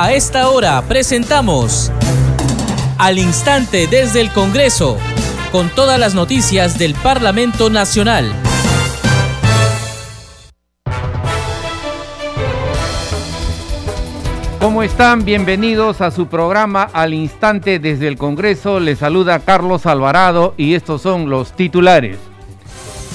[0.00, 1.90] A esta hora presentamos
[2.98, 4.96] Al Instante desde el Congreso,
[5.50, 8.32] con todas las noticias del Parlamento Nacional.
[14.60, 15.24] ¿Cómo están?
[15.24, 18.78] Bienvenidos a su programa Al Instante desde el Congreso.
[18.78, 22.18] Les saluda Carlos Alvarado y estos son los titulares.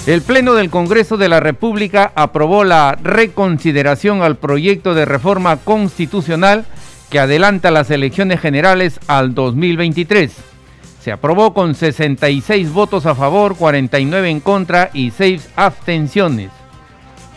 [0.05, 6.65] El Pleno del Congreso de la República aprobó la reconsideración al proyecto de reforma constitucional
[7.13, 10.31] que adelanta las elecciones generales al 2023.
[10.99, 16.49] Se aprobó con 66 votos a favor, 49 en contra y 6 abstenciones.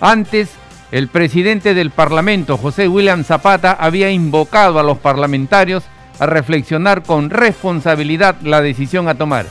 [0.01, 0.49] Antes,
[0.93, 5.85] el presidente del Parlamento, José William Zapata, había invocado a los parlamentarios
[6.19, 9.45] a reflexionar con responsabilidad la decisión a tomar.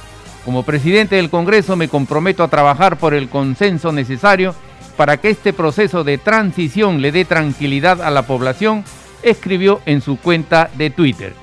[0.44, 4.56] Como presidente del Congreso me comprometo a trabajar por el consenso necesario
[4.98, 8.84] para que este proceso de transición le dé tranquilidad a la población,
[9.26, 11.34] escribió en su cuenta de Twitter.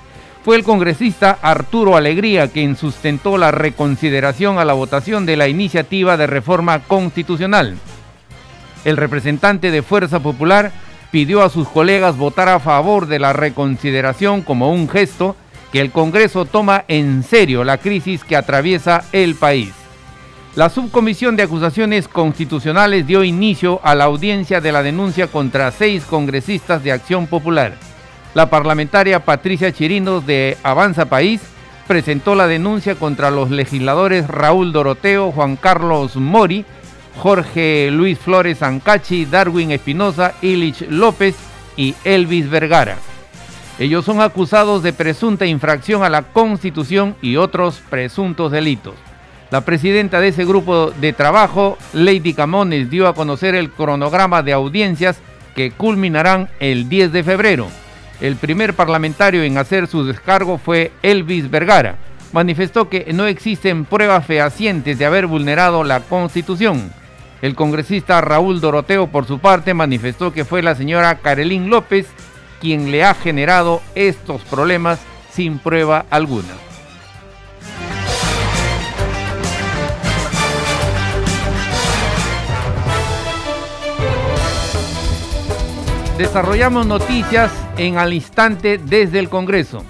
[0.43, 6.17] Fue el congresista Arturo Alegría quien sustentó la reconsideración a la votación de la iniciativa
[6.17, 7.77] de reforma constitucional
[8.85, 10.73] el representante de Fuerza Popular
[11.11, 15.37] pidió a sus colegas votar a favor de la reconsideración como un gesto
[15.71, 19.73] que el Congreso toma en serio la crisis que atraviesa el país.
[20.55, 26.05] La Subcomisión de Acusaciones Constitucionales dio inicio a la audiencia de la denuncia contra seis
[26.05, 27.79] congresistas de Acción Popular.
[28.35, 31.41] La parlamentaria Patricia Chirinos de Avanza País
[31.89, 36.67] presentó la denuncia contra los legisladores Raúl Doroteo, Juan Carlos Mori,
[37.17, 41.35] Jorge Luis Flores Ancachi, Darwin Espinosa, Illich López
[41.79, 42.99] y Elvis Vergara.
[43.79, 48.97] Ellos son acusados de presunta infracción a la Constitución y otros presuntos delitos.
[49.53, 54.55] La presidenta de ese grupo de trabajo, Lady Camones, dio a conocer el cronograma de
[54.55, 55.21] audiencias
[55.55, 57.69] que culminarán el 10 de febrero.
[58.23, 61.97] El primer parlamentario en hacer su descargo fue Elvis Vergara.
[62.33, 66.91] Manifestó que no existen pruebas fehacientes de haber vulnerado la Constitución.
[67.43, 72.07] El congresista Raúl Doroteo, por su parte, manifestó que fue la señora Carolín López
[72.59, 74.99] quien le ha generado estos problemas
[75.31, 76.72] sin prueba alguna.
[86.19, 89.83] Desarrollamos noticias en al instante desde el Congreso.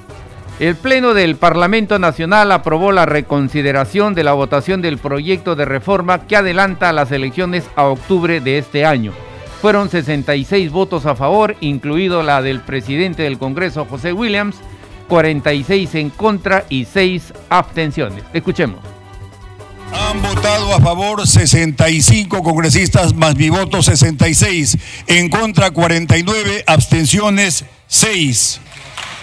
[0.60, 6.26] El Pleno del Parlamento Nacional aprobó la reconsideración de la votación del proyecto de reforma
[6.26, 9.12] que adelanta las elecciones a octubre de este año.
[9.60, 14.60] Fueron 66 votos a favor, incluido la del presidente del Congreso, José Williams,
[15.08, 18.22] 46 en contra y 6 abstenciones.
[18.32, 18.78] Escuchemos.
[19.92, 28.60] Han votado a favor 65 congresistas más mi voto 66, en contra 49, abstenciones 6.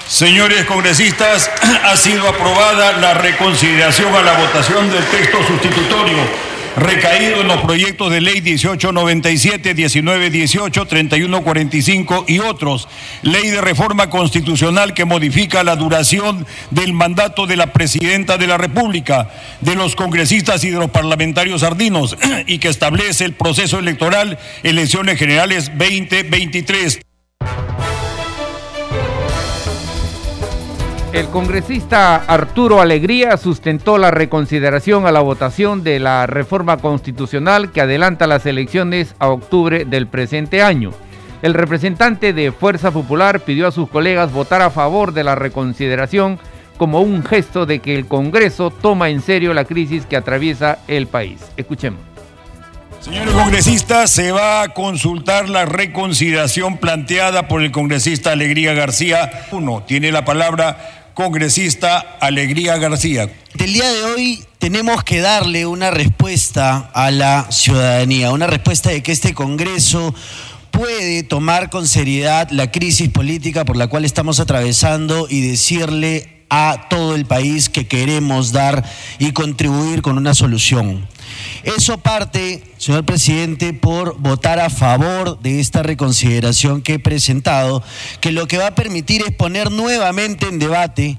[0.08, 1.50] Señores congresistas,
[1.84, 6.49] ha sido aprobada la reconsideración a la votación del texto sustitutorio
[6.79, 12.88] recaído en los proyectos de ley 1897, 1918, 3145 y otros.
[13.22, 18.57] Ley de reforma constitucional que modifica la duración del mandato de la presidenta de la
[18.57, 19.29] República,
[19.62, 22.17] de los congresistas y de los parlamentarios ardinos
[22.47, 27.00] y que establece el proceso electoral elecciones generales 2023.
[31.12, 37.81] El congresista Arturo Alegría sustentó la reconsideración a la votación de la reforma constitucional que
[37.81, 40.92] adelanta las elecciones a octubre del presente año.
[41.42, 46.38] El representante de Fuerza Popular pidió a sus colegas votar a favor de la reconsideración
[46.78, 51.08] como un gesto de que el Congreso toma en serio la crisis que atraviesa el
[51.08, 51.40] país.
[51.58, 52.02] Escuchemos.
[53.00, 59.47] Señores congresistas, se va a consultar la reconsideración planteada por el congresista Alegría García.
[59.52, 63.30] Uno, tiene la palabra congresista Alegría García.
[63.57, 69.03] El día de hoy tenemos que darle una respuesta a la ciudadanía, una respuesta de
[69.03, 70.16] que este Congreso
[70.72, 76.88] puede tomar con seriedad la crisis política por la cual estamos atravesando y decirle a
[76.90, 78.90] todo el país que queremos dar
[79.20, 81.05] y contribuir con una solución.
[81.64, 87.84] Eso parte, señor presidente, por votar a favor de esta reconsideración que he presentado,
[88.22, 91.17] que lo que va a permitir es poner nuevamente en debate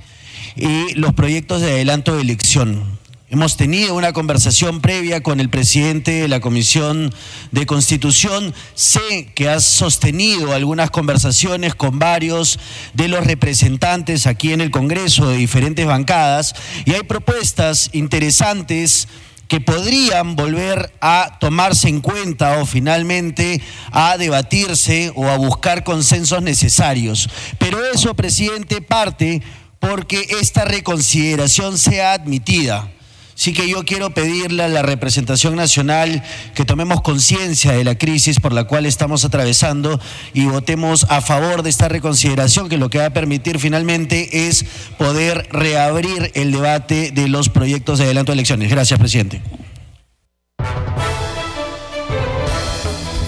[0.57, 3.01] eh, los proyectos de adelanto de elección.
[3.33, 7.15] Hemos tenido una conversación previa con el presidente de la Comisión
[7.53, 8.53] de Constitución.
[8.75, 12.59] Sé que has sostenido algunas conversaciones con varios
[12.95, 19.07] de los representantes aquí en el Congreso de diferentes bancadas y hay propuestas interesantes
[19.51, 23.61] que podrían volver a tomarse en cuenta o finalmente
[23.91, 27.29] a debatirse o a buscar consensos necesarios.
[27.59, 29.43] Pero eso, presidente, parte
[29.81, 32.93] porque esta reconsideración sea admitida.
[33.41, 36.23] Sí que yo quiero pedirle a la representación nacional
[36.55, 39.99] que tomemos conciencia de la crisis por la cual estamos atravesando
[40.35, 44.67] y votemos a favor de esta reconsideración que lo que va a permitir finalmente es
[44.99, 48.69] poder reabrir el debate de los proyectos de adelanto de elecciones.
[48.69, 49.41] Gracias, presidente.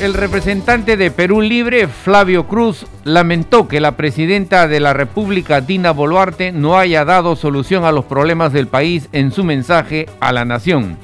[0.02, 5.92] El representante de Perú Libre, Flavio Cruz, lamentó que la presidenta de la República, Dina
[5.92, 10.44] Boluarte, no haya dado solución a los problemas del país en su mensaje a la
[10.44, 10.98] nación.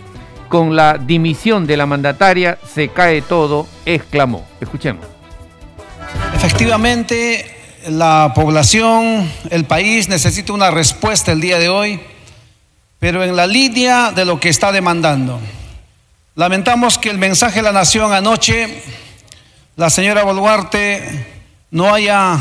[0.48, 4.44] Con la dimisión de la mandataria se cae todo, exclamó.
[4.60, 5.06] Escuchemos.
[6.34, 7.46] Efectivamente,
[7.90, 12.00] la población, el país necesita una respuesta el día de hoy,
[12.98, 15.38] pero en la línea de lo que está demandando.
[16.38, 18.80] Lamentamos que el mensaje de la nación anoche,
[19.74, 21.26] la señora Boluarte
[21.72, 22.38] no haya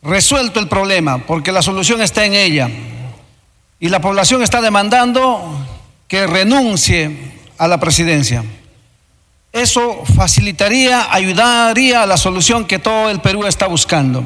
[0.00, 2.70] resuelto el problema, porque la solución está en ella.
[3.80, 5.58] Y la población está demandando
[6.06, 8.44] que renuncie a la presidencia.
[9.52, 14.24] Eso facilitaría, ayudaría a la solución que todo el Perú está buscando.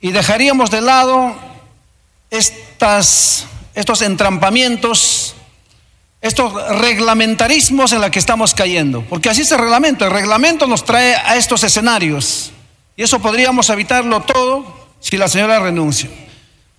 [0.00, 1.34] Y dejaríamos de lado
[2.30, 3.44] estos
[4.00, 5.34] entrampamientos
[6.20, 11.14] estos reglamentarismos en los que estamos cayendo, porque así se reglamenta, el reglamento nos trae
[11.14, 12.52] a estos escenarios
[12.96, 16.10] y eso podríamos evitarlo todo si la señora renuncia.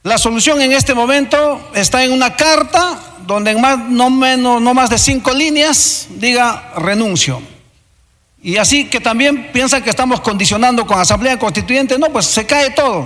[0.03, 4.73] La solución en este momento está en una carta donde en más, no, menos, no
[4.73, 7.41] más de cinco líneas diga renuncio.
[8.43, 12.71] Y así que también piensan que estamos condicionando con Asamblea Constituyente, no, pues se cae
[12.71, 13.05] todo.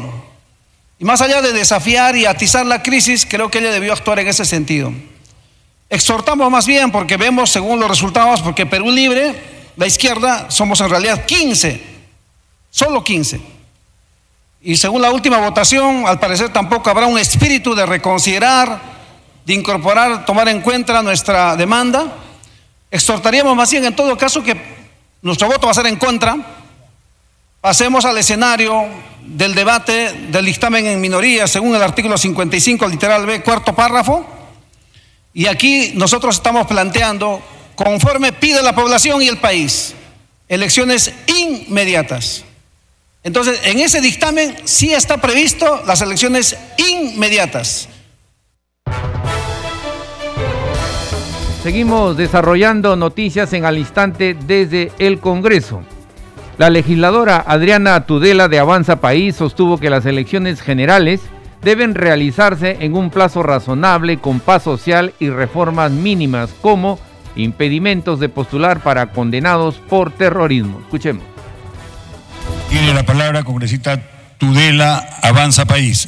[0.97, 4.29] Y más allá de desafiar y atizar la crisis, creo que ella debió actuar en
[4.29, 4.93] ese sentido.
[5.89, 9.35] Exhortamos más bien porque vemos según los resultados, porque Perú Libre,
[9.75, 11.81] la izquierda, somos en realidad 15,
[12.71, 13.39] solo 15.
[14.61, 18.81] Y según la última votación, al parecer tampoco habrá un espíritu de reconsiderar,
[19.45, 22.15] de incorporar, tomar en cuenta nuestra demanda.
[22.89, 24.59] Exhortaríamos más bien en todo caso que
[25.21, 26.35] nuestro voto va a ser en contra.
[27.61, 28.85] Pasemos al escenario
[29.21, 34.34] del debate del dictamen en minoría, según el artículo 55, literal B, cuarto párrafo
[35.35, 37.41] y aquí nosotros estamos planteando,
[37.75, 39.93] conforme pide la población y el país,
[40.47, 42.45] elecciones inmediatas.
[43.21, 47.89] Entonces, en ese dictamen sí está previsto las elecciones inmediatas.
[51.63, 55.83] Seguimos desarrollando noticias en al instante desde el Congreso.
[56.57, 61.19] La legisladora Adriana Tudela de Avanza País sostuvo que las elecciones generales
[61.65, 66.99] deben realizarse en un plazo razonable con paz social y reformas mínimas como
[67.35, 70.79] impedimentos de postular para condenados por terrorismo.
[70.81, 71.23] Escuchemos.
[72.69, 73.99] Tiene la palabra congresista
[74.37, 76.07] Tudela Avanza País.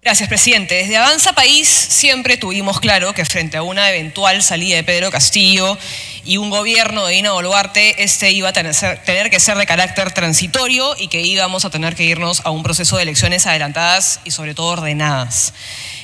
[0.00, 0.76] Gracias, presidente.
[0.76, 5.76] Desde Avanza País siempre tuvimos claro que frente a una eventual salida de Pedro Castillo
[6.24, 10.94] y un gobierno de Dina Boluarte, este iba a tener, que ser de carácter transitorio
[10.98, 14.54] y que íbamos a tener que irnos a un proceso de elecciones adelantadas y sobre
[14.54, 15.52] todo ordenadas.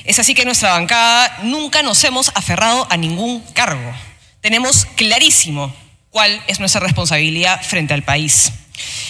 [0.03, 3.93] Es así que nuestra bancada nunca nos hemos aferrado a ningún cargo.
[4.41, 5.73] Tenemos clarísimo
[6.09, 8.51] cuál es nuestra responsabilidad frente al país.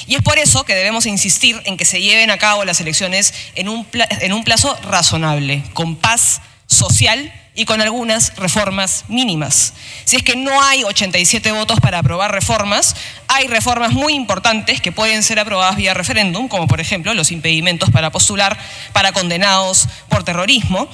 [0.08, 3.34] Y es por eso que debemos insistir en que se lleven a cabo las elecciones
[3.56, 9.74] en un, en un plazo razonable, con paz social y con algunas reformas mínimas.
[10.06, 12.96] Si es que no hay 87 votos para aprobar reformas,
[13.28, 17.90] hay reformas muy importantes que pueden ser aprobadas vía referéndum, como por ejemplo los impedimentos
[17.90, 18.58] para postular
[18.94, 20.88] para condenados por terrorismo,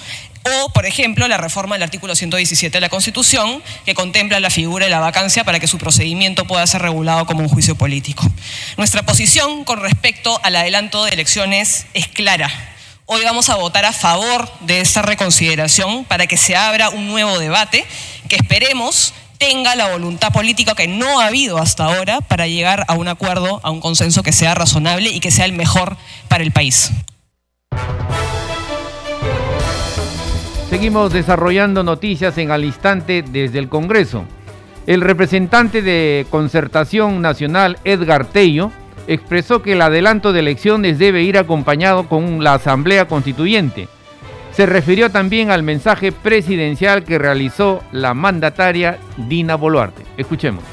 [0.43, 4.85] o, por ejemplo, la reforma del artículo 117 de la Constitución, que contempla la figura
[4.85, 8.27] de la vacancia para que su procedimiento pueda ser regulado como un juicio político.
[8.77, 12.74] Nuestra posición con respecto al adelanto de elecciones es clara.
[13.07, 17.37] Hoy vamos a votar a favor de esta reconsideración para que se abra un nuevo
[17.37, 17.85] debate
[18.27, 22.95] que esperemos tenga la voluntad política que no ha habido hasta ahora para llegar a
[22.95, 25.97] un acuerdo, a un consenso que sea razonable y que sea el mejor
[26.29, 26.93] para el país.
[30.71, 34.25] Seguimos desarrollando noticias en al instante desde el Congreso.
[34.87, 38.71] El representante de Concertación Nacional, Edgar Tello,
[39.07, 43.87] expresó que el adelanto de elecciones debe ir acompañado con la Asamblea Constituyente.
[44.55, 50.03] Se refirió también al mensaje presidencial que realizó la mandataria Dina Boluarte.
[50.17, 50.63] Escuchemos.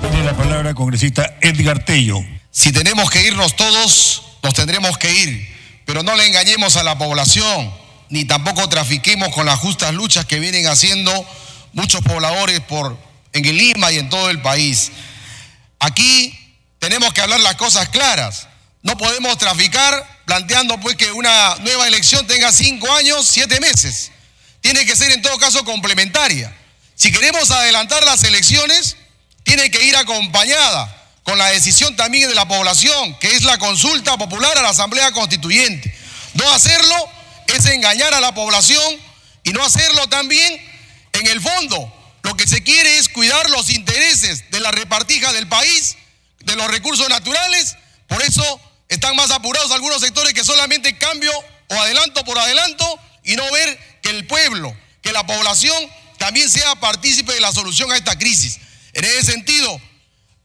[0.00, 2.18] Tiene la palabra congresista Edgar Tello.
[2.50, 5.48] Si tenemos que irnos todos, nos tendremos que ir,
[5.84, 7.70] pero no le engañemos a la población
[8.08, 11.12] ni tampoco trafiquemos con las justas luchas que vienen haciendo
[11.72, 12.96] muchos pobladores por,
[13.32, 14.92] en Lima y en todo el país.
[15.78, 16.45] Aquí
[16.78, 18.48] tenemos que hablar las cosas claras.
[18.82, 24.10] No podemos traficar planteando pues que una nueva elección tenga cinco años, siete meses.
[24.60, 26.54] Tiene que ser en todo caso complementaria.
[26.94, 28.96] Si queremos adelantar las elecciones,
[29.42, 30.92] tiene que ir acompañada
[31.22, 35.10] con la decisión también de la población, que es la consulta popular a la Asamblea
[35.12, 35.92] Constituyente.
[36.34, 36.94] No hacerlo
[37.48, 38.96] es engañar a la población
[39.42, 40.60] y no hacerlo también
[41.12, 41.92] en el fondo.
[42.22, 45.96] Lo que se quiere es cuidar los intereses de la repartija del país,
[46.46, 47.76] de los recursos naturales.
[48.06, 51.32] Por eso están más apurados algunos sectores que solamente cambio
[51.68, 55.76] o adelanto por adelanto y no ver que el pueblo, que la población
[56.18, 58.58] también sea partícipe de la solución a esta crisis.
[58.92, 59.80] En ese sentido,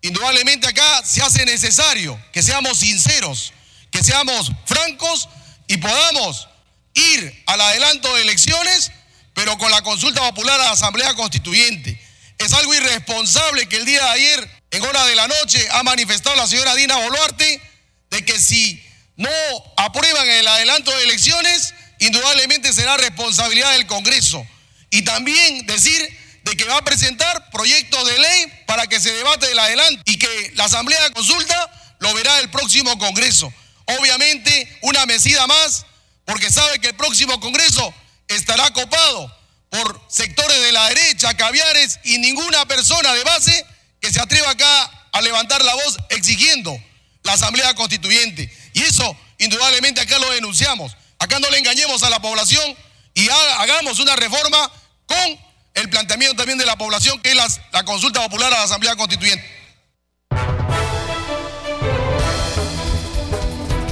[0.01, 3.53] indudablemente acá se hace necesario que seamos sinceros,
[3.91, 5.29] que seamos francos
[5.67, 6.47] y podamos
[6.95, 8.91] ir al adelanto de elecciones,
[9.33, 12.01] pero con la consulta popular a la Asamblea Constituyente.
[12.39, 16.35] Es algo irresponsable que el día de ayer, en hora de la noche, ha manifestado
[16.37, 17.61] la señora Dina Boluarte
[18.09, 18.81] de que si
[19.17, 19.29] no
[19.77, 24.45] aprueban el adelanto de elecciones, indudablemente será responsabilidad del Congreso.
[24.89, 29.51] Y también decir de que va a presentar proyectos de ley para que se debate
[29.51, 33.53] el adelanto y que la Asamblea de Consulta lo verá el próximo Congreso.
[33.99, 35.85] Obviamente, una mesida más,
[36.25, 37.93] porque sabe que el próximo Congreso
[38.27, 39.37] estará copado
[39.69, 43.65] por sectores de la derecha, caviares y ninguna persona de base
[44.01, 46.75] que se atreva acá a levantar la voz exigiendo
[47.23, 48.51] la Asamblea Constituyente.
[48.73, 50.97] Y eso, indudablemente, acá lo denunciamos.
[51.19, 52.75] Acá no le engañemos a la población
[53.13, 54.71] y hagamos una reforma
[55.05, 55.39] con
[55.75, 57.35] el planteamiento también de la población, que es
[57.71, 59.45] la, consulta popular a la Asamblea Constituyente.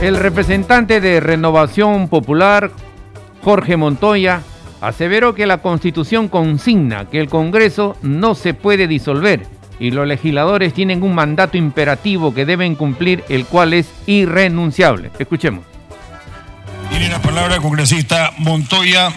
[0.01, 2.71] El representante de Renovación Popular,
[3.43, 4.41] Jorge Montoya,
[4.81, 10.73] aseveró que la Constitución consigna que el Congreso no se puede disolver y los legisladores
[10.73, 15.11] tienen un mandato imperativo que deben cumplir, el cual es irrenunciable.
[15.17, 15.63] Escuchemos.
[16.89, 19.11] Tiene la palabra el congresista Montoya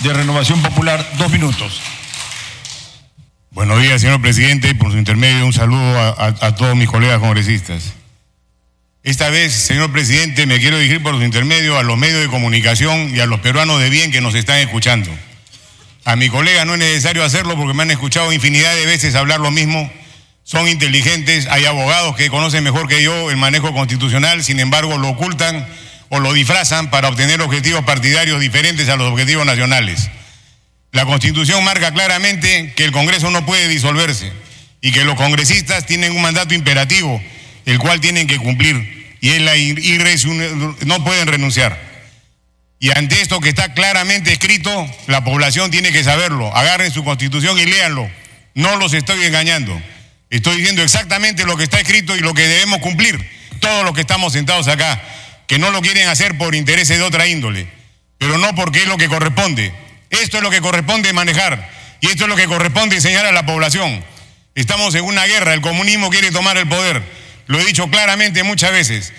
[0.00, 1.04] de Renovación Popular.
[1.18, 1.80] Dos minutos.
[3.52, 4.74] Buenos días, señor presidente.
[4.74, 7.94] Por su intermedio, un saludo a, todos mis colegas congresistas.
[9.02, 13.14] Esta vez, señor presidente, me quiero dirigir por su intermedio a los medios de comunicación
[13.14, 15.10] y a los peruanos de bien que nos están escuchando.
[16.04, 19.40] A mi colega no es necesario hacerlo porque me han escuchado infinidad de veces hablar
[19.40, 19.90] lo mismo.
[20.44, 25.10] Son inteligentes, hay abogados que conocen mejor que yo el manejo constitucional, sin embargo lo
[25.10, 25.66] ocultan
[26.08, 30.10] o lo disfrazan para obtener objetivos partidarios diferentes a los objetivos nacionales.
[30.92, 34.32] La Constitución marca claramente que el Congreso no puede disolverse
[34.80, 37.22] y que los congresistas tienen un mandato imperativo,
[37.66, 39.52] el cual tienen que cumplir y es la
[40.86, 41.89] no pueden renunciar.
[42.80, 46.54] Y ante esto que está claramente escrito, la población tiene que saberlo.
[46.56, 48.10] Agarren su constitución y léanlo.
[48.54, 49.80] No los estoy engañando.
[50.30, 53.20] Estoy diciendo exactamente lo que está escrito y lo que debemos cumplir,
[53.60, 55.00] todos los que estamos sentados acá
[55.50, 57.66] que no lo quieren hacer por intereses de otra índole,
[58.18, 59.74] pero no porque es lo que corresponde.
[60.08, 61.68] Esto es lo que corresponde manejar
[62.00, 64.04] y esto es lo que corresponde enseñar a la población.
[64.54, 67.02] Estamos en una guerra, el comunismo quiere tomar el poder,
[67.48, 69.12] lo he dicho claramente muchas veces,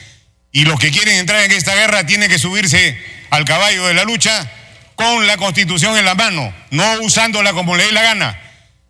[0.54, 2.98] y los que quieren entrar en esta guerra tienen que subirse
[3.32, 4.48] al caballo de la lucha
[4.96, 8.40] con la constitución en la mano, no usándola como le dé la gana.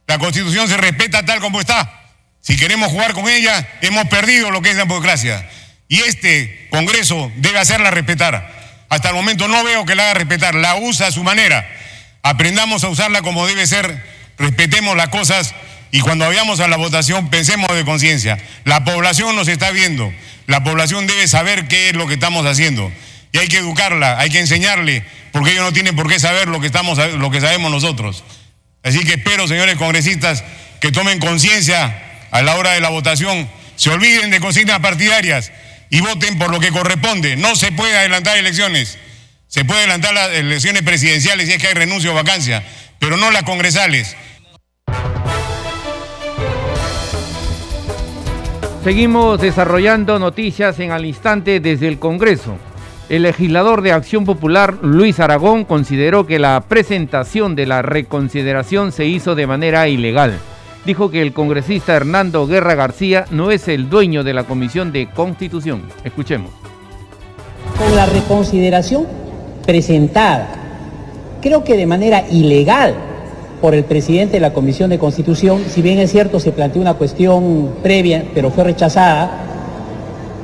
[0.08, 2.02] La constitución se respeta tal como está.
[2.42, 5.48] Si queremos jugar con ella, hemos perdido lo que es la democracia.
[5.88, 8.52] Y este Congreso debe hacerla respetar.
[8.90, 11.70] Hasta el momento no veo que la haga respetar, la usa a su manera.
[12.24, 14.04] Aprendamos a usarla como debe ser,
[14.40, 15.54] respetemos las cosas
[15.92, 18.40] y cuando vayamos a la votación pensemos de conciencia.
[18.66, 20.12] La población nos está viendo,
[20.48, 22.92] la población debe saber qué es lo que estamos haciendo
[23.32, 26.60] y hay que educarla, hay que enseñarle, porque ellos no tienen por qué saber lo
[26.60, 28.24] que, estamos, lo que sabemos nosotros.
[28.84, 30.44] Así que espero, señores congresistas,
[30.80, 35.52] que tomen conciencia a la hora de la votación, se olviden de consignas partidarias
[35.90, 37.36] y voten por lo que corresponde.
[37.36, 38.98] No se puede adelantar elecciones.
[39.48, 42.64] Se puede adelantar las elecciones presidenciales si es que hay renuncio o vacancia,
[43.00, 44.16] pero no las congresales.
[48.84, 52.58] Seguimos desarrollando noticias en al instante desde el Congreso.
[53.12, 59.06] El legislador de Acción Popular, Luis Aragón, consideró que la presentación de la reconsideración se
[59.06, 60.40] hizo de manera ilegal
[60.86, 65.10] dijo que el congresista Hernando Guerra García no es el dueño de la Comisión de
[65.10, 65.84] Constitución.
[66.04, 66.52] Escuchemos.
[67.78, 69.06] Con la reconsideración
[69.66, 70.48] presentada,
[71.42, 72.96] creo que de manera ilegal
[73.62, 76.96] por el presidente de la Comisión de Constitución, si bien es cierto se planteó una
[76.96, 79.30] cuestión previa, pero fue rechazada,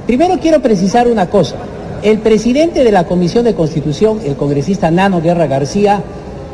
[0.06, 1.56] primero quiero precisar una cosa.
[2.04, 6.04] El presidente de la Comisión de Constitución, el congresista Nano Guerra García,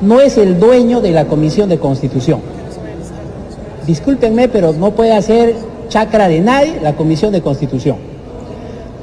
[0.02, 2.40] no es el dueño de la Comisión de Constitución.
[3.86, 5.56] Discúlpenme, pero no puede hacer
[5.90, 7.98] chacra de nadie la Comisión de Constitución,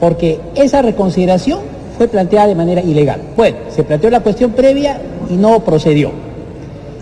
[0.00, 1.60] porque esa reconsideración
[1.98, 3.20] fue planteada de manera ilegal.
[3.36, 6.10] Bueno, se planteó la cuestión previa y no procedió.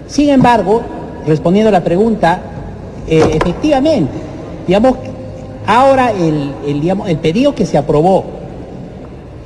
[0.09, 0.83] Sin embargo,
[1.27, 2.41] respondiendo a la pregunta,
[3.07, 4.13] eh, efectivamente,
[4.67, 4.97] digamos,
[5.65, 6.53] ahora el,
[7.07, 8.38] el pedido que se aprobó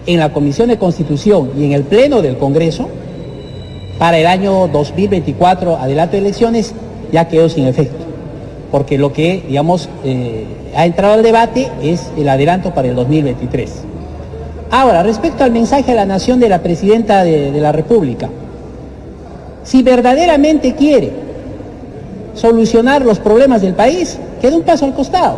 [0.06, 2.88] en la Comisión de Constitución y en el Pleno del Congreso
[3.98, 6.74] para el año 2024, adelanto de elecciones,
[7.12, 8.04] ya quedó sin efecto,
[8.70, 10.44] porque lo que, digamos, eh,
[10.74, 13.70] ha entrado al debate es el adelanto para el 2023.
[14.70, 18.28] Ahora, respecto al mensaje a la nación de la Presidenta de, de la República,
[19.62, 21.12] si verdaderamente quiere
[22.34, 25.36] solucionar los problemas del país, que dé un paso al costado,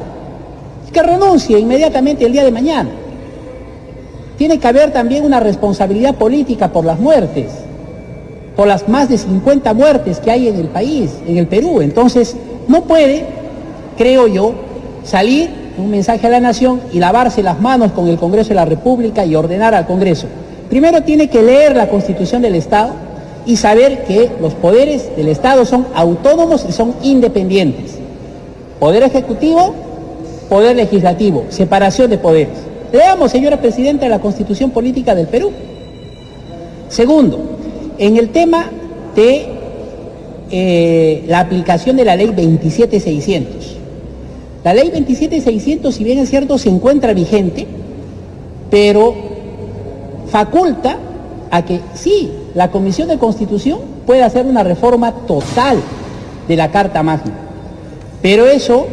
[0.93, 2.89] que renuncie inmediatamente el día de mañana.
[4.39, 7.53] Tiene que haber también una responsabilidad política por las muertes,
[8.57, 11.81] por las más de 50 muertes que hay en el país, en el Perú.
[11.81, 12.37] Entonces,
[12.67, 13.25] no puede,
[13.97, 14.55] creo yo,
[15.05, 18.65] salir un mensaje a la nación y lavarse las manos con el Congreso de la
[18.65, 20.27] República y ordenar al Congreso.
[20.69, 22.93] Primero tiene que leer la Constitución del Estado
[23.47, 27.99] y saber que los poderes del Estado son autónomos y son independientes.
[28.81, 29.75] Poder ejecutivo,
[30.49, 32.59] poder legislativo, separación de poderes.
[32.95, 35.51] Leamos, señora Presidenta, la Constitución Política del Perú.
[36.89, 37.41] Segundo,
[37.99, 38.71] en el tema
[39.17, 39.47] de
[40.53, 43.79] eh, la aplicación de la ley 27600.
[44.63, 47.67] La ley 27600, si bien es cierto, se encuentra vigente,
[48.71, 49.13] pero
[50.29, 50.97] faculta
[51.51, 55.79] a que sí, la Comisión de Constitución puede hacer una reforma total
[56.47, 57.33] de la Carta Magna.
[58.23, 58.87] Pero eso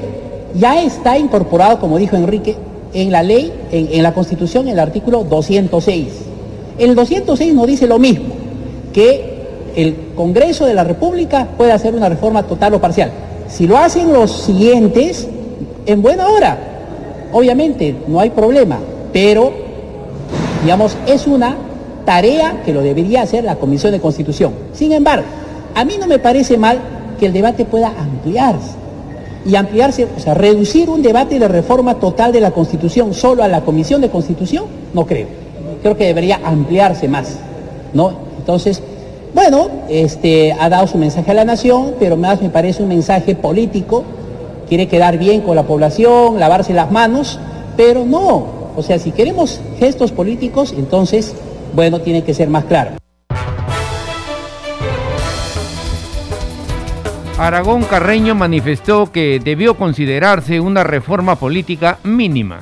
[0.56, 2.56] ya está incorporado, como dijo Enrique,
[2.94, 6.08] en la ley, en, la Constitución, en el artículo 206.
[6.78, 8.26] El 206 nos dice lo mismo,
[8.94, 9.32] que
[9.76, 13.12] el Congreso de la República puede hacer una reforma total o parcial.
[13.48, 15.28] Si lo hacen los siguientes,
[15.86, 16.58] en buena hora,
[17.32, 18.80] obviamente no hay problema,
[19.14, 19.52] pero,
[20.64, 21.56] digamos, es una
[22.06, 24.54] tarea que lo debería hacer la Comisión de Constitución.
[24.74, 25.26] Sin embargo,
[25.76, 26.80] a mí no me parece mal
[27.20, 28.81] que el debate pueda ampliarse.
[29.46, 33.48] Y ampliarse, o sea, reducir un debate de reforma total de la Constitución solo a
[33.48, 35.28] la Comisión de Constitución, no creo.
[35.82, 37.38] Creo que debería ampliarse más,
[37.94, 38.14] ¿no?
[38.38, 38.82] Entonces,
[39.34, 43.34] bueno, este, ha dado su mensaje a la nación, pero más me parece un mensaje
[43.34, 44.04] político,
[44.68, 47.40] quiere quedar bien con la población, lavarse las manos,
[47.78, 51.34] pero no, o sea, si queremos gestos políticos, entonces,
[51.74, 53.01] bueno, tiene que ser más claro.
[57.42, 62.60] Aragón Carreño manifestó que debió considerarse una reforma política mínima.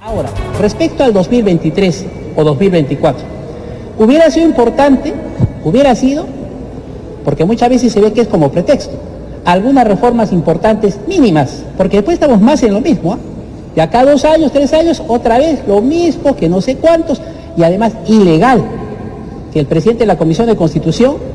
[0.00, 0.28] Ahora,
[0.60, 3.24] respecto al 2023 o 2024,
[3.98, 5.12] hubiera sido importante,
[5.64, 6.28] hubiera sido,
[7.24, 8.92] porque muchas veces se ve que es como pretexto,
[9.44, 13.14] algunas reformas importantes mínimas, porque después estamos más en lo mismo.
[13.14, 13.18] ¿ah?
[13.74, 17.20] De acá dos años, tres años, otra vez lo mismo, que no sé cuántos,
[17.56, 18.64] y además ilegal,
[19.52, 21.33] que el presidente de la Comisión de Constitución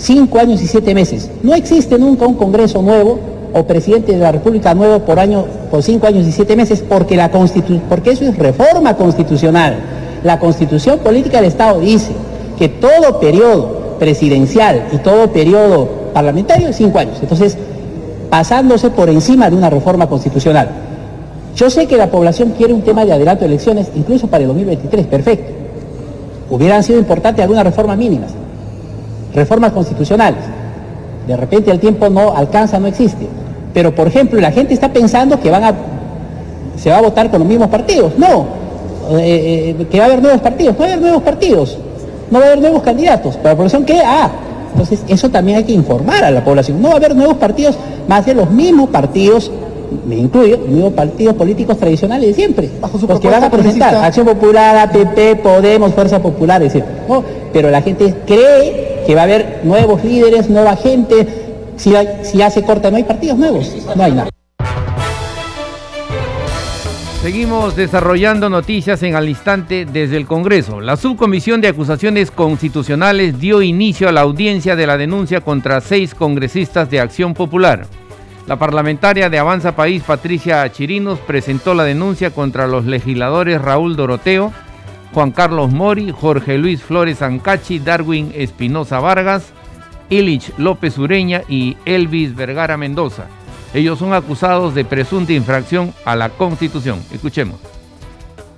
[0.00, 1.30] cinco años y siete meses.
[1.42, 3.18] No existe nunca un Congreso nuevo
[3.52, 7.16] o presidente de la República nuevo por año, por cinco años y siete meses, porque,
[7.16, 9.76] la constitu porque eso es reforma constitucional.
[10.24, 12.12] La constitución política del Estado dice
[12.58, 17.18] que todo periodo presidencial y todo periodo parlamentario es cinco años.
[17.20, 17.56] Entonces,
[18.30, 20.68] pasándose por encima de una reforma constitucional.
[21.56, 24.48] Yo sé que la población quiere un tema de adelanto de elecciones, incluso para el
[24.48, 25.52] 2023, perfecto.
[26.48, 28.30] Hubieran sido importantes algunas reformas mínimas
[29.34, 30.40] reformas constitucionales.
[31.26, 33.26] De repente el tiempo no alcanza, no existe.
[33.72, 35.74] Pero, por ejemplo, la gente está pensando que van a,
[36.76, 38.12] se va a votar con los mismos partidos.
[38.18, 38.46] No,
[39.18, 40.74] eh, eh, que va a haber nuevos partidos.
[40.74, 41.78] No va a haber nuevos partidos.
[42.30, 43.36] No va a haber nuevos candidatos.
[43.36, 44.00] Pero la población, ¿qué?
[44.04, 44.30] Ah,
[44.72, 46.80] entonces eso también hay que informar a la población.
[46.80, 47.76] No va a haber nuevos partidos,
[48.08, 49.50] más de los mismos partidos
[50.06, 54.26] me incluyo, los mismos partidos políticos tradicionales de siempre, los que van a presentar, Acción
[54.26, 56.84] Popular, APP, Podemos, Fuerza Popular, etc.
[57.08, 57.24] ¿no?
[57.52, 61.26] Pero la gente cree que va a haber nuevos líderes, nueva gente,
[61.76, 61.92] si,
[62.22, 64.30] si ya se corta, no hay partidos nuevos, no hay nada.
[67.20, 70.80] Seguimos desarrollando noticias en al instante desde el Congreso.
[70.80, 76.14] La Subcomisión de Acusaciones Constitucionales dio inicio a la audiencia de la denuncia contra seis
[76.14, 77.88] congresistas de Acción Popular.
[78.46, 84.52] La parlamentaria de Avanza País, Patricia Chirinos, presentó la denuncia contra los legisladores Raúl Doroteo,
[85.12, 89.44] Juan Carlos Mori, Jorge Luis Flores Ancachi, Darwin Espinosa Vargas,
[90.08, 93.26] Ilich López Ureña y Elvis Vergara Mendoza.
[93.74, 97.00] Ellos son acusados de presunta infracción a la Constitución.
[97.12, 97.56] Escuchemos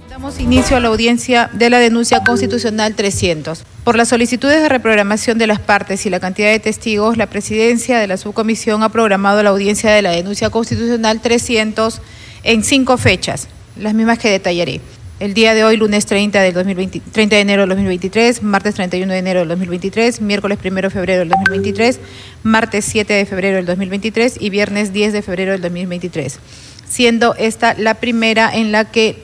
[0.08, 3.64] Damos inicio a la audiencia de la denuncia constitucional 300.
[3.82, 7.98] Por las solicitudes de reprogramación de las partes y la cantidad de testigos, la presidencia
[7.98, 12.02] de la subcomisión ha programado la audiencia de la denuncia constitucional 300
[12.42, 14.82] en cinco fechas, las mismas que detallaré.
[15.22, 19.12] El día de hoy, lunes 30, del 2020, 30 de enero del 2023, martes 31
[19.12, 22.00] de enero del 2023, miércoles 1 de febrero del 2023,
[22.42, 26.40] martes 7 de febrero del 2023 y viernes 10 de febrero del 2023,
[26.88, 29.22] siendo esta la primera en la que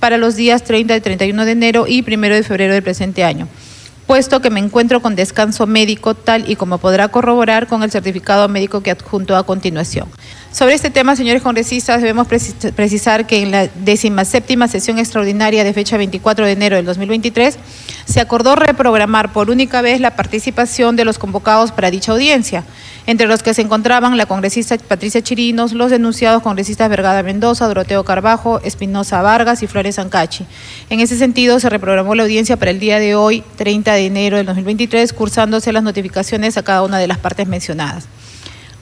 [0.00, 3.48] para los días 30 y 31 de enero y 1 de febrero del presente año
[4.06, 8.48] puesto que me encuentro con descanso médico tal y como podrá corroborar con el certificado
[8.48, 10.08] médico que adjunto a continuación.
[10.56, 15.98] Sobre este tema, señores congresistas, debemos precisar que en la séptima sesión extraordinaria de fecha
[15.98, 17.58] 24 de enero del 2023
[18.06, 22.64] se acordó reprogramar por única vez la participación de los convocados para dicha audiencia,
[23.06, 28.02] entre los que se encontraban la congresista Patricia Chirinos, los denunciados congresistas Vergada Mendoza, Doroteo
[28.06, 30.46] Carbajo, Espinosa Vargas y Flores Ancachi.
[30.88, 34.38] En ese sentido, se reprogramó la audiencia para el día de hoy, 30 de enero
[34.38, 38.08] del 2023, cursándose las notificaciones a cada una de las partes mencionadas.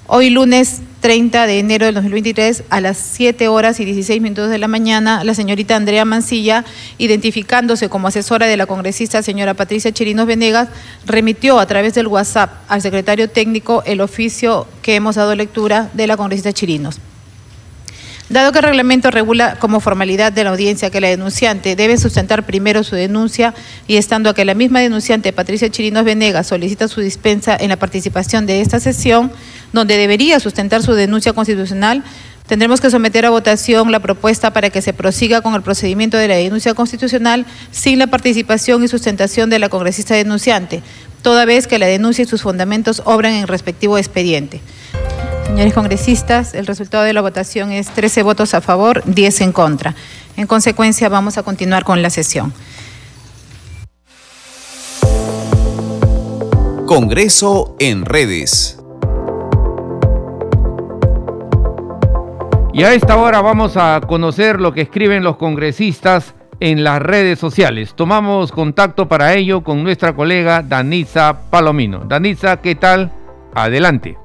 [0.06, 4.58] Hoy lunes 30 de enero del 2023 a las 7 horas y 16 minutos de
[4.58, 6.62] la mañana, la señorita Andrea Mancilla,
[6.98, 10.68] identificándose como asesora de la congresista señora Patricia Chirinos Venegas,
[11.06, 16.06] remitió a través del WhatsApp al secretario técnico el oficio que hemos dado lectura de
[16.06, 17.00] la congresista Chirinos.
[18.28, 22.44] Dado que el reglamento regula como formalidad de la audiencia que la denunciante debe sustentar
[22.44, 23.52] primero su denuncia
[23.86, 27.76] y estando a que la misma denunciante Patricia Chirinos Venegas solicita su dispensa en la
[27.76, 29.30] participación de esta sesión,
[29.74, 32.04] donde debería sustentar su denuncia constitucional,
[32.46, 36.28] tendremos que someter a votación la propuesta para que se prosiga con el procedimiento de
[36.28, 40.82] la denuncia constitucional sin la participación y sustentación de la congresista denunciante,
[41.22, 44.60] toda vez que la denuncia y sus fundamentos obran en respectivo expediente.
[45.46, 49.94] Señores congresistas, el resultado de la votación es 13 votos a favor, 10 en contra.
[50.36, 52.52] En consecuencia, vamos a continuar con la sesión.
[56.86, 58.73] Congreso en redes.
[62.74, 67.38] Y a esta hora vamos a conocer lo que escriben los congresistas en las redes
[67.38, 67.94] sociales.
[67.94, 72.00] Tomamos contacto para ello con nuestra colega Danitza Palomino.
[72.00, 73.12] Danitza, ¿qué tal?
[73.54, 74.23] Adelante.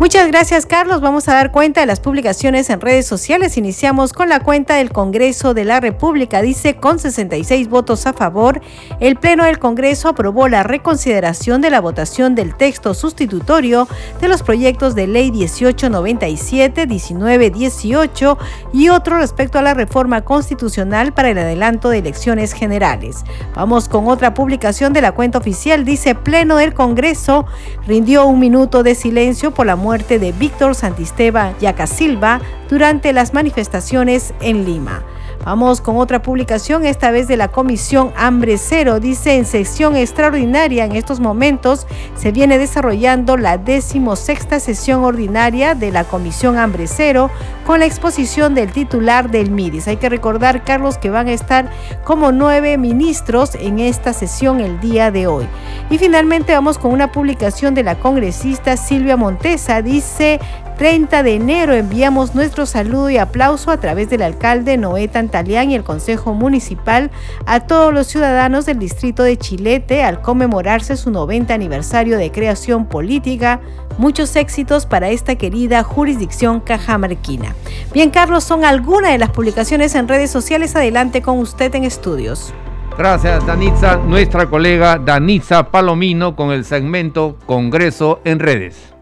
[0.00, 1.00] Muchas gracias Carlos.
[1.00, 3.56] Vamos a dar cuenta de las publicaciones en redes sociales.
[3.56, 6.42] Iniciamos con la cuenta del Congreso de la República.
[6.42, 8.60] Dice con 66 votos a favor,
[9.00, 13.88] el Pleno del Congreso aprobó la reconsideración de la votación del texto sustitutorio
[14.20, 18.38] de los proyectos de ley 1897, 1918
[18.72, 23.24] y otro respecto a la reforma constitucional para el adelanto de elecciones generales.
[23.54, 25.84] Vamos con otra publicación de la cuenta oficial.
[25.84, 27.46] Dice Pleno del Congreso
[27.86, 33.34] rindió un minuto de silencio por la muerte de Víctor Santisteba Yaca Silva durante las
[33.34, 35.04] manifestaciones en Lima.
[35.44, 38.98] Vamos con otra publicación, esta vez de la Comisión Hambre Cero.
[38.98, 45.92] Dice en sesión extraordinaria en estos momentos se viene desarrollando la decimosexta sesión ordinaria de
[45.92, 47.30] la Comisión Hambre Cero
[47.64, 49.88] con la exposición del titular del MIDIS.
[49.88, 51.70] Hay que recordar, Carlos, que van a estar
[52.04, 55.46] como nueve ministros en esta sesión el día de hoy.
[55.90, 59.82] Y finalmente vamos con una publicación de la congresista Silvia Montesa.
[59.82, 60.40] Dice
[60.78, 65.76] 30 de enero enviamos nuestro saludo y aplauso a través del alcalde Noé Tantalián y
[65.76, 67.12] el Consejo Municipal
[67.46, 72.86] a todos los ciudadanos del distrito de Chilete al conmemorarse su 90 aniversario de creación
[72.86, 73.60] política.
[73.98, 77.54] Muchos éxitos para esta querida jurisdicción cajamarquina.
[77.92, 80.74] Bien, Carlos, son algunas de las publicaciones en redes sociales.
[80.74, 82.52] Adelante con usted en estudios.
[82.96, 83.96] Gracias, Danitza.
[83.96, 88.94] Nuestra colega Danitza Palomino con el segmento Congreso en redes.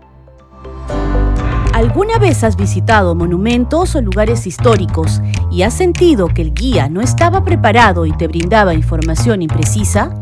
[1.75, 7.01] ¿Alguna vez has visitado monumentos o lugares históricos y has sentido que el guía no
[7.01, 10.22] estaba preparado y te brindaba información imprecisa?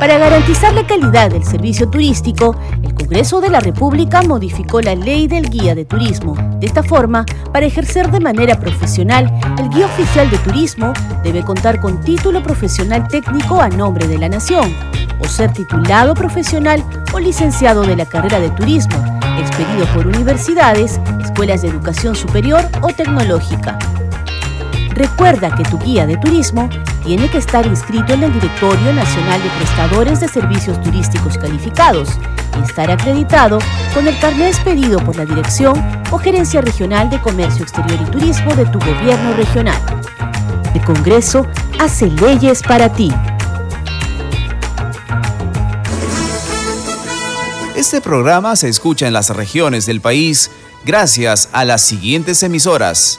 [0.00, 5.28] Para garantizar la calidad del servicio turístico, el Congreso de la República modificó la ley
[5.28, 6.34] del guía de turismo.
[6.58, 11.82] De esta forma, para ejercer de manera profesional, el guía oficial de turismo debe contar
[11.82, 14.74] con título profesional técnico a nombre de la nación,
[15.20, 16.82] o ser titulado profesional
[17.12, 18.96] o licenciado de la carrera de turismo,
[19.38, 23.78] expedido por universidades, escuelas de educación superior o tecnológica.
[25.00, 26.68] Recuerda que tu guía de turismo
[27.06, 32.10] tiene que estar inscrito en el Directorio Nacional de Prestadores de Servicios Turísticos Calificados
[32.58, 33.60] y estar acreditado
[33.94, 35.72] con el carnet expedido por la Dirección
[36.10, 39.80] o Gerencia Regional de Comercio Exterior y Turismo de tu gobierno regional.
[40.74, 41.46] El Congreso
[41.78, 43.10] hace leyes para ti.
[47.74, 50.50] Este programa se escucha en las regiones del país
[50.84, 53.18] gracias a las siguientes emisoras.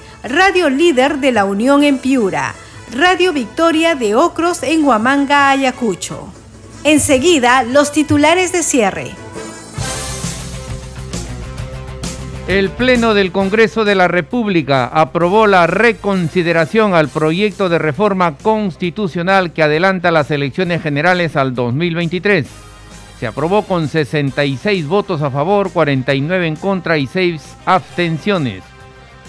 [0.23, 2.53] Radio Líder de la Unión en Piura,
[2.93, 6.31] Radio Victoria de Ocros en Huamanga, Ayacucho.
[6.83, 9.11] Enseguida, los titulares de cierre.
[12.47, 19.53] El Pleno del Congreso de la República aprobó la reconsideración al proyecto de reforma constitucional
[19.53, 22.45] que adelanta las elecciones generales al 2023.
[23.19, 28.63] Se aprobó con 66 votos a favor, 49 en contra y 6 abstenciones.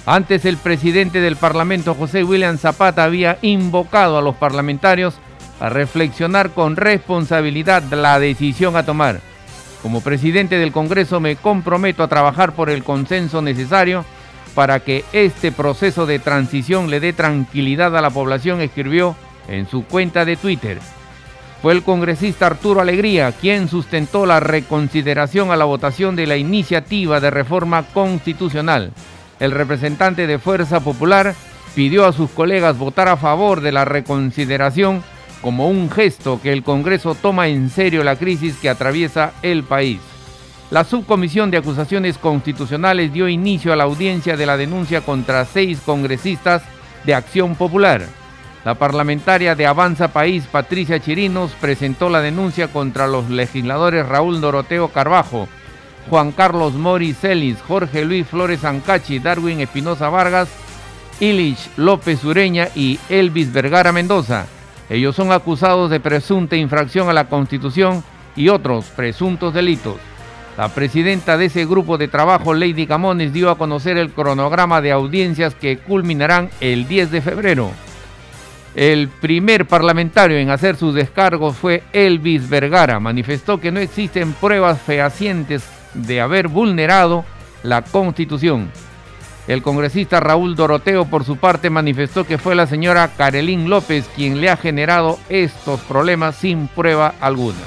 [0.05, 5.15] Antes el presidente del Parlamento, José William Zapata, había invocado a los parlamentarios
[5.61, 9.21] a reflexionar con responsabilidad la decisión a tomar.
[9.81, 14.05] Como presidente del Congreso me comprometo a trabajar por el consenso necesario
[14.57, 19.15] para que este proceso de transición le dé tranquilidad a la población, escribió
[19.47, 20.79] en su cuenta de Twitter.
[21.62, 27.21] Fue el congresista Arturo Alegría quien sustentó la reconsideración a la votación de la iniciativa
[27.21, 28.93] de reforma constitucional
[29.42, 31.35] el representante de Fuerza Popular
[31.74, 35.02] pidió a sus colegas votar a favor de la reconsideración
[35.40, 39.98] como un gesto que el Congreso toma en serio la crisis que atraviesa el país.
[40.70, 45.81] La Subcomisión de Acusaciones Constitucionales dio inicio a la audiencia de la denuncia contra seis
[45.85, 46.62] congresistas
[47.05, 48.07] de Acción Popular.
[48.64, 54.87] La parlamentaria de Avanza País, Patricia Chirinos, presentó la denuncia contra los legisladores Raúl Doroteo
[54.90, 55.48] Carbajo,
[56.11, 60.49] Juan Carlos Mori Celis, Jorge Luis Flores Ancachi, Darwin Espinosa Vargas,
[61.21, 64.47] Ilich López Ureña y Elvis Vergara Mendoza.
[64.91, 68.03] Ellos son acusados de presunta infracción a la Constitución
[68.37, 69.97] y otros presuntos delitos.
[70.59, 74.93] La presidenta de ese grupo de trabajo, Lady Camones, dio a conocer el cronograma de
[74.93, 77.71] audiencias que culminarán el 10 de febrero.
[78.75, 83.01] El primer parlamentario en hacer sus descargos fue Elvis Vergara.
[83.01, 85.62] Manifestó que no existen pruebas fehacientes
[85.94, 87.24] de haber vulnerado
[87.62, 88.70] la Constitución.
[89.48, 94.40] El congresista Raúl Doroteo, por su parte, manifestó que fue la señora Carelín López quien
[94.40, 97.59] le ha generado estos problemas sin prueba alguna.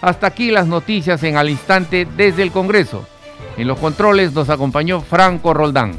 [0.00, 3.04] Hasta aquí las noticias en al instante desde el Congreso.
[3.56, 5.94] En los controles nos acompañó Franco Roldán.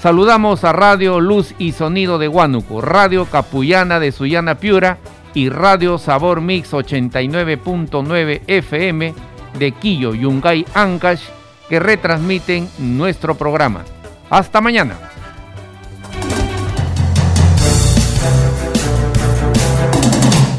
[0.00, 4.98] Saludamos a Radio Luz y Sonido de Huánuco, Radio Capullana de Sullana Piura
[5.32, 9.14] y Radio Sabor Mix 89.9 FM
[9.58, 11.22] de Quillo, Yungay, Ancash,
[11.68, 13.84] que retransmiten nuestro programa.
[14.30, 14.98] Hasta mañana.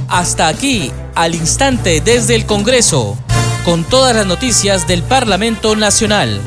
[0.08, 3.18] Hasta aquí, al instante desde el Congreso,
[3.66, 6.42] con todas las noticias del Parlamento Nacional.